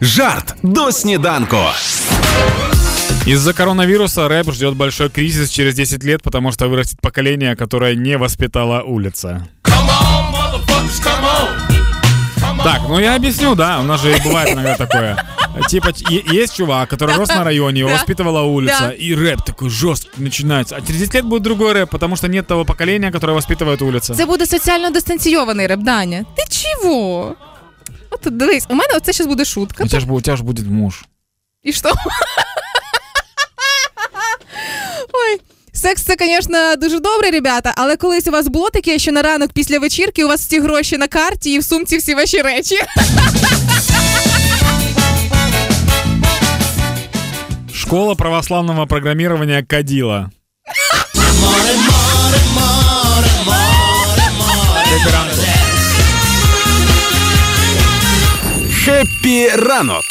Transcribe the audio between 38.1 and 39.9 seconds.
у вас було таке, що на ранок після